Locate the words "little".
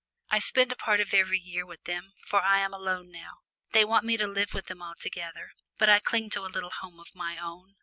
6.49-6.71